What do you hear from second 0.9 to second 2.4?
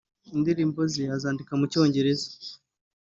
ze azandika mu Cyongereza